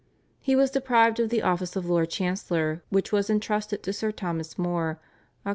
[0.39, 4.57] He was deprived of the office of Lord Chancellor which was entrusted to Sir Thomas
[4.57, 4.99] More
[5.45, 5.49] (Oct.